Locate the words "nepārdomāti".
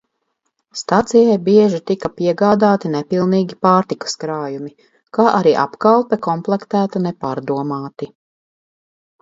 7.09-8.11